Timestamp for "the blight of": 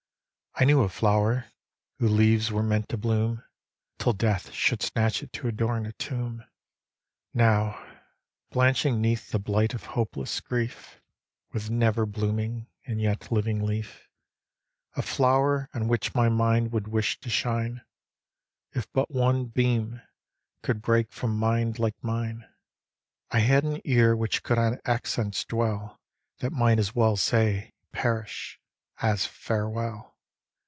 9.31-9.85